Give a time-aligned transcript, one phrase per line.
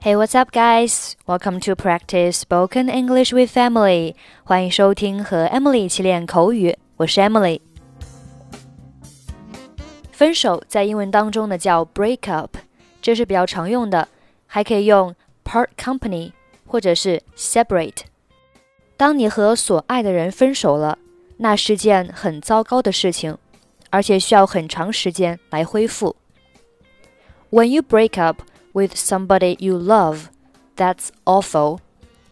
[0.00, 1.14] Hey, what's up, guys?
[1.26, 4.14] Welcome to practice spoken English with Emily.
[4.44, 6.76] 欢迎收听和 Emily 一起练口语。
[6.96, 7.60] 我是 Emily。
[10.12, 12.56] 分手在英文当中呢叫 break up，
[13.00, 14.08] 这是比较常用的，
[14.46, 15.14] 还可以用
[15.44, 16.32] part company
[16.66, 18.02] 或者是 separate。
[18.96, 20.98] 当你和所爱的人分手了，
[21.38, 23.36] 那是件很糟糕的事情，
[23.90, 26.14] 而且需要很长时间来恢复。
[27.50, 28.42] When you break up
[28.72, 30.30] with somebody you love,
[30.76, 31.80] that's awful,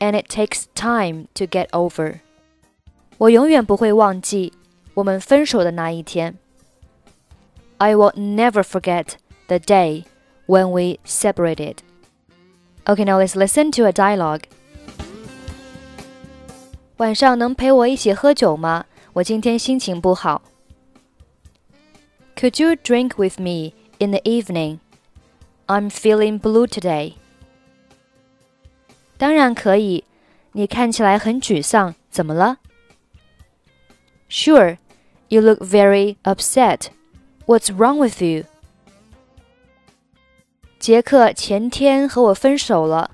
[0.00, 2.20] and it takes time to get over.
[3.18, 4.52] 我永远不会忘记
[4.94, 6.36] 我们分手的那一天。
[7.78, 9.14] I will never forget
[9.48, 10.04] the day
[10.46, 11.78] when we separated.
[12.84, 14.42] Okay, now let's listen to a dialogue.
[16.98, 18.86] 晚上能陪我一起喝酒吗？
[19.14, 20.42] 我今天心情不好。
[22.36, 24.78] Could you drink with me in the evening?
[25.68, 27.14] I'm feeling blue today.
[29.16, 30.04] 当然可以。
[30.56, 32.58] 你看起来很沮丧，怎么了？
[34.30, 34.78] Sure,
[35.26, 36.86] you look very upset.
[37.46, 38.44] What's wrong with you?
[40.78, 43.10] 杰克前天和我分手了，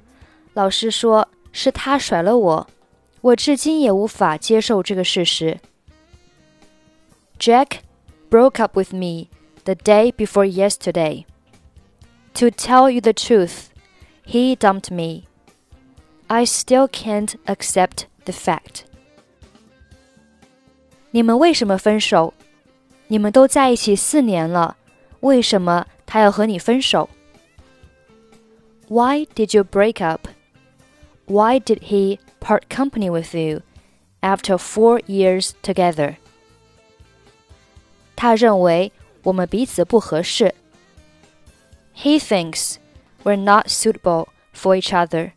[0.52, 2.66] 老师说是他甩了我，
[3.22, 5.58] 我至今也无法接受这个事实。
[7.38, 7.78] Jack
[8.28, 9.28] broke up with me
[9.64, 11.24] the day before yesterday.
[12.34, 13.70] To tell you the truth,
[14.24, 15.24] he dumped me.
[16.28, 18.84] I still can't accept the fact.
[21.10, 22.32] 你们为什么分手？
[23.08, 24.76] 你们都在一起四年了，
[25.20, 27.10] 为什么他要和你分手？
[28.88, 30.28] Why did you break up?
[31.26, 33.62] Why did he part company with you
[34.20, 36.16] after four years together?
[38.16, 38.92] 他认为
[39.24, 40.54] 我们彼此不合适。
[41.94, 42.76] he thinks
[43.24, 45.32] we're not suitable for each other.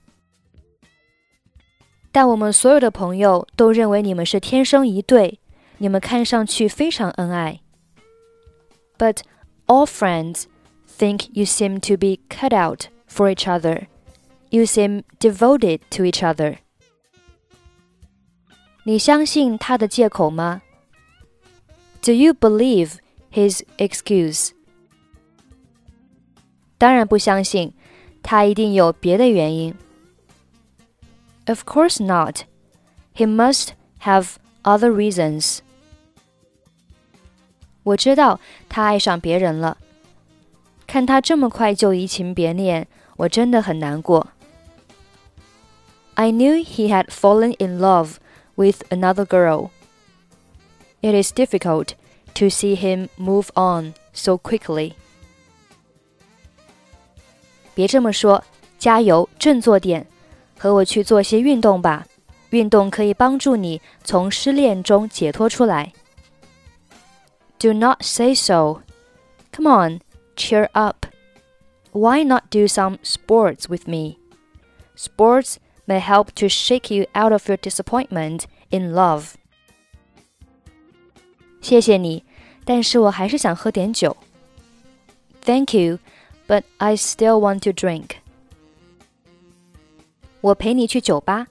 [2.11, 5.39] 但我们所有的朋友都认为你们是天生一对，
[5.79, 7.61] 你们看上去非常恩爱。
[8.97, 9.21] But
[9.65, 10.43] all friends
[10.87, 13.87] think you seem to be cut out for each other.
[14.49, 16.57] You seem devoted to each other.
[18.83, 20.61] 你相信他的借口吗？
[22.03, 22.97] Do you believe
[23.31, 24.51] his excuse?
[26.77, 27.73] 当然不相信，
[28.21, 29.75] 他一定有别的原因。
[31.45, 32.43] Of course not.
[33.15, 33.69] He must
[34.01, 35.59] have other reasons.
[37.83, 39.77] 我知道他爱上别人了。
[40.87, 42.87] 看他这么快就移情别恋，
[43.17, 44.27] 我真的很难过。
[46.15, 48.17] I knew he had fallen in love
[48.55, 49.69] with another girl.
[51.01, 51.95] It is difficult
[52.35, 54.93] to see him move on so quickly.
[57.77, 58.43] 别这么说，
[58.77, 60.05] 加油，振作点，
[60.57, 62.05] 和我去做些运动吧。
[62.51, 65.91] 运动可以帮助你从失恋中解脱出来。
[67.57, 68.81] Do not say so.
[69.51, 70.01] Come on,
[70.35, 71.07] cheer up.
[71.91, 74.17] Why not do some sports with me?
[74.95, 75.55] Sports
[75.87, 79.33] may help to shake you out of your disappointment in love.
[81.61, 82.23] 谢谢你，
[82.65, 84.15] 但是我还是想喝点酒。
[85.43, 85.99] Thank you
[86.47, 88.17] but I still want to drink.
[90.41, 91.47] 我陪你去酒吧。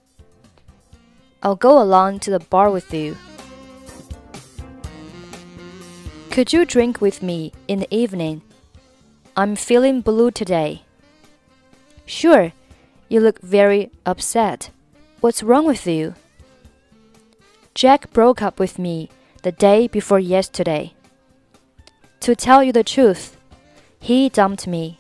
[1.41, 3.17] I'll go along to the bar with you.
[6.31, 8.43] Could you drink with me in the evening?
[9.35, 10.83] I'm feeling blue today.
[12.07, 12.53] Sure,
[13.09, 14.71] you look very upset.
[15.21, 16.15] What's wrong with you?
[17.75, 19.09] Jack broke up with me
[19.43, 20.95] the day before yesterday.
[22.21, 23.36] To tell you the truth,
[24.00, 24.98] he dumped me.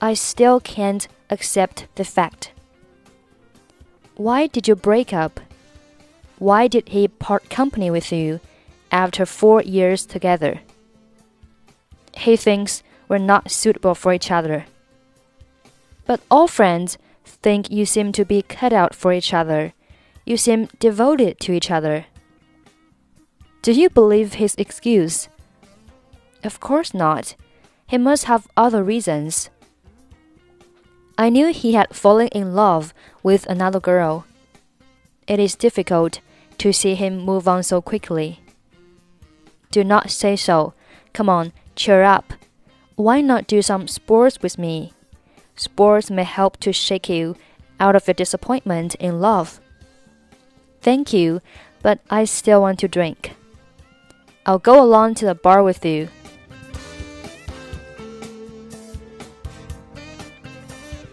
[0.00, 2.52] I still can't accept the fact.
[4.16, 5.40] Why did you break up?
[6.38, 8.40] Why did he part company with you
[8.90, 10.60] after four years together?
[12.16, 14.66] He thinks we're not suitable for each other.
[16.06, 19.72] But all friends think you seem to be cut out for each other.
[20.24, 22.06] You seem devoted to each other.
[23.62, 25.28] Do you believe his excuse?
[26.42, 27.36] Of course not.
[27.90, 29.50] He must have other reasons.
[31.18, 32.94] I knew he had fallen in love
[33.24, 34.26] with another girl.
[35.26, 36.20] It is difficult
[36.58, 38.38] to see him move on so quickly.
[39.72, 40.72] Do not say so.
[41.12, 42.32] Come on, cheer up.
[42.94, 44.92] Why not do some sports with me?
[45.56, 47.34] Sports may help to shake you
[47.80, 49.60] out of your disappointment in love.
[50.80, 51.40] Thank you,
[51.82, 53.34] but I still want to drink.
[54.46, 56.08] I'll go along to the bar with you.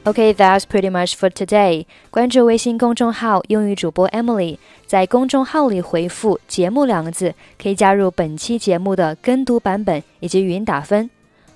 [0.07, 1.86] Okay, that's pretty much for today.
[2.09, 11.09] 关注微信公众号“英语主播 Emily”，在公众号里回复“节目”两个字，可以加入本期节目的跟读版本以及语音打分，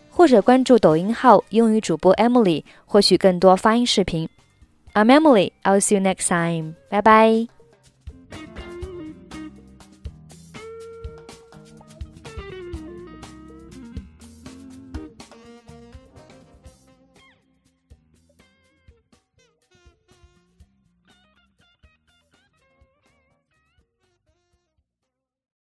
[0.10, 4.28] 或者关注抖音号“英语主播 Emily”，获取更多发音视频。
[4.94, 5.54] I'm Emily.
[5.64, 6.74] I'll see you next time.
[6.90, 7.61] Bye bye.